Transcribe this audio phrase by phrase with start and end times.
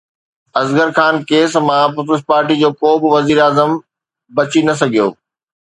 [0.61, 3.71] Asghar Khan case مان پيپلز پارٽي جو ڪو به وزيراعظم
[4.35, 5.07] بچي نه سگهيو.